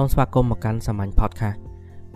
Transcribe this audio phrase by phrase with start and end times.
[0.00, 1.58] សូមស្វាគមន៍មកកាន់សាមញ្ញ podcast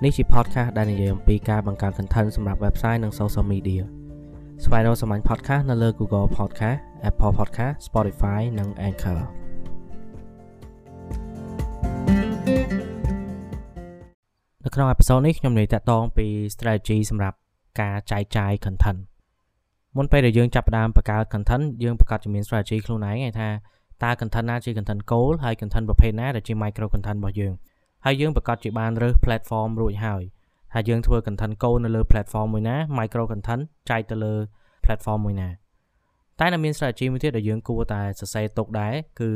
[0.05, 3.83] នេះជា podcast ដែលនិយាយអំពីការបង្កើត content សម្រាប់ website និង social media
[4.65, 6.79] ស្វែងរកសាមញ្ញ podcast នៅលើ Google Podcast
[7.09, 9.21] Apple Podcast Spotify និង Anchor
[14.65, 17.37] នៅក្នុងអេពីសូតនេះខ្ញុំនិយាយតាក់ទងពី strategy សម្រាប់
[17.81, 19.01] ការចែកចាយ content
[19.97, 23.49] មុនពេលដែលយើងចាប់ផ្ដើមបង្កើត content យើងប្រកាសជាមាន strategy ខ្លួនឯងថា
[24.03, 27.55] តើ content ណាជា content goal ហើយ content ប្រភេទណាដែលជា micro content របស់យើង
[28.05, 30.23] ហើយយើងប្រកាសជាបានរើស platform រួចហើយ
[30.73, 34.35] ថាយើងធ្វើ content goal នៅលើ platform មួយណា micro content ចែកទៅលើ
[34.85, 35.49] platform មួយណា
[36.41, 39.31] តែនៅមាន strategy មួយទៀតដែលយើងគួរតែសរសេរទុកដែរគឺ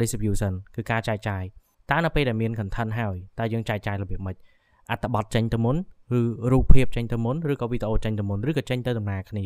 [0.00, 1.42] distribution គឺការចែកចាយ
[1.90, 4.36] តើនៅពេលដែលមាន content ហើយតើយើងចែកចាយរបៀបម៉េច
[4.90, 5.76] អត្ថបទចេញទៅមុន
[6.18, 6.20] ឬ
[6.52, 9.44] រូបភាពចេញទៅមុនឬក៏វីដេអូចេញទៅមុនឬក៏ចេញទៅដំណើរគ្នា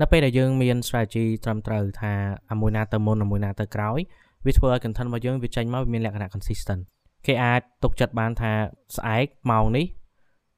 [0.00, 2.12] នៅពេលដែលយើងមាន strategy ត្រឹមត្រូវថា
[2.50, 3.98] អាមួយណាទៅមុនអាមួយណាទៅក្រោយ
[4.46, 6.82] វាធ្វើឲ្យ content របស់យើងវាចេញមកវាមានលក្ខណៈ consistent
[7.26, 8.52] គេអាចទុកចិត្តបានថា
[8.96, 9.86] ស្អែកម៉ោងនេះ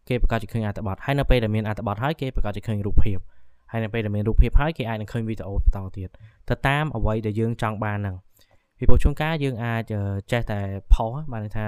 [0.09, 3.19] គេប្រកាសជាឃើញអត្ថបទហើយនៅពេលដែលមានអត្ថបទហើយគេប្រកាសជាឃើញរូបភាព
[3.71, 6.09] ហើយនៅពេលដែលមានរូបភាពហើយគេអាចនឹងឃើញវីដេអូបន្តទៀត
[6.49, 8.17] ទៅតាមអ្វីដែលយើងចង់បានហ្នឹង
[8.79, 9.83] ពីព្រោះជួនកាលយើងអាច
[10.33, 10.61] ចេះតែ
[10.95, 11.67] ផុសបានន័យថា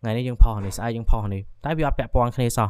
[0.00, 2.68] ថ្ងៃនេះយើងផុសនេះស្អែកយើងផុសនេះតែវាអត់ពាក់ព័ន្ធគ្នាសោះ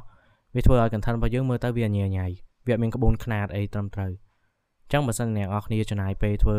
[0.54, 2.26] វាធ្វើឲ្យ content របស់យើងមើលទៅវាញ៉ៃញ៉ៃ
[2.66, 4.12] វាអត់មានក្បួនខ្នាតអីត្រឹមត្រូវ
[4.92, 6.58] ចឹងបើសិនអ្នកនរគ្នាចំណាយពេលធ្វើ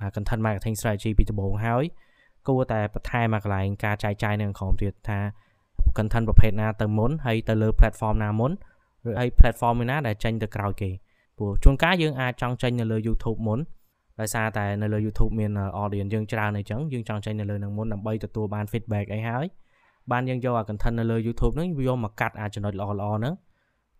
[0.00, 1.84] អា content marketing strategy ពីដំបូងហើយ
[2.48, 5.18] គួរតែបន្ថែមមកកន្លែងការចែកចាយនៅក្នុងទៀតថា
[5.96, 8.52] content ប្រភេទណាទៅមុនហើយទៅលើ platform ណាមុន
[9.08, 10.90] ឬហើយ platform មួយណាដែលចេញទៅក្រោយគេ
[11.36, 13.60] ព្រោះជួនកាលយើងអាចចង់ចេញនៅលើ YouTube មុន
[14.20, 15.50] ដោយសារតែនៅលើ YouTube មាន
[15.82, 19.44] audience យើងច្រើនអញ្ចឹងយើងចង់ចេញនៅលើនឹងមុនដើម្បីទទួលបាន feedback អីហើយ
[20.12, 23.34] បានយើងយកអា content នៅលើ YouTube ហ្នឹងយកមកកាត់អាចចំណុចល្អៗហ្នឹង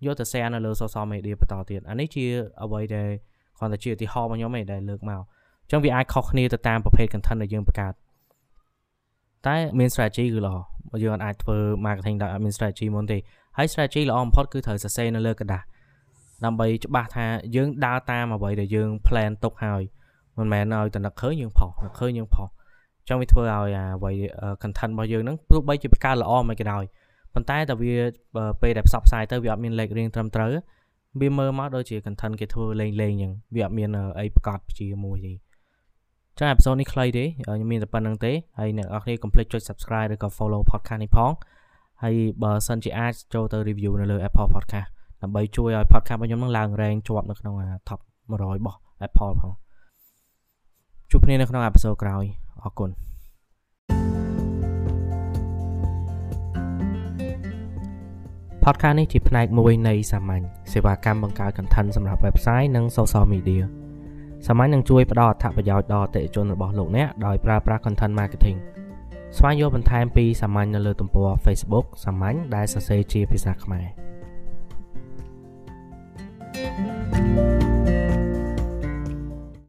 [0.06, 2.24] យកទៅ share នៅលើ social media បន្តទៀតអានេះជា
[2.62, 3.08] អ្វីដែល
[3.58, 5.20] គ្រាន់តែជាឧទាហរណ៍របស់ខ្ញុំឯងដែលលើកមក
[5.62, 7.94] អញ្ចឹងវាអាចខុសគ្នាទៅតាមប្រភេទ content ដែលយើងបង្កើត
[9.46, 10.56] តែមាន strategy គឺល្អ
[11.02, 11.56] យើងអាចធ្វើ
[11.86, 13.18] marketing ដោយអត់មាន strategy មុនទេ
[13.56, 15.64] ហើយ strategy ល្អបំផុតគឺត្រូវសរសេរនៅលើក្រដាស់
[16.44, 19.82] ដើម្បីច្បាស់ថាយើងដើរតាមអ្វីដែលយើង plan ទុកហើយ
[20.38, 22.48] មិនមែនឲ្យតែនឹកឃើញយើងផុសនឹកឃើញយើងផុស
[23.08, 24.12] ចង់វាធ្វើឲ្យអ្វី
[24.62, 26.84] content របស់យើងហ្នឹងទោះបីជាបង្កើតល្អមិនក៏ដោយ
[27.34, 27.94] ប៉ុន្តែតែវា
[28.62, 30.52] ពេលដែលផ្សព្វផ្សាយទៅវាអត់មានលេខរៀងត្រឹមត្រូវ
[31.20, 35.32] វាមើលមកដូចជា content គេធ្វើលេងលេងអញ្ចឹងវាអត់មានអីប្រកាសជាមួយទេ
[36.38, 41.30] ចាអេពីសូតនេះខ្លីទេខ្ញុំមានតែប៉ុណ្្នឹងទេហើយអ្នកនរគ្នាកុំភ្លេចចុច subscribe ឬក៏ follow podcast នេះផង
[42.02, 44.88] ហើយបើសិនជាអាចចូលទៅ review នៅលើ Apple podcast
[45.22, 47.54] ដើម្បីជួយឲ្យ podcast របស់ខ្ញុំនឹងឡើង rank ជាប់នៅក្នុង
[47.88, 48.00] top
[48.30, 49.52] 100របស់ Apple ផង
[51.10, 52.24] ជួបគ្នានៅក្នុងអេពីសូតក្រោយ
[52.62, 52.90] អរគុណ
[58.64, 63.64] podcast នេះជាផ្នែកមួយនៃសាមញ្ញសេវាកម្មបង្កើត content សម្រាប់ website និង social media
[64.46, 68.58] សាមញ្ញនឹងជួយផ្ដល់អត្ថប្រយោជន៍ដល់អតិថិជនរបស់លោកអ្នកដោយប្រើប្រាស់ content marketing
[69.36, 73.86] ស្វែងយល់បន្ថែមពីសាមញ្ញនៅលើទំព័រ Facebook សាមញ្ញដែលសរសេរជាភាសាខ្មែរ